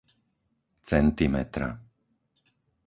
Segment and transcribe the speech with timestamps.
[0.89, 1.69] centimetra